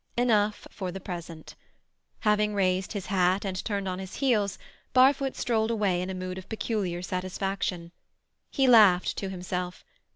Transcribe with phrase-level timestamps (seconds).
[0.17, 1.53] Enough for the present.
[2.21, 4.57] Having raised his hat and turned on his heels,
[4.93, 7.91] Barfoot strolled away in a mood of peculiar satisfaction.
[8.49, 9.83] He laughed to himself.